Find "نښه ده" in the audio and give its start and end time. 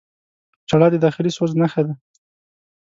1.61-1.93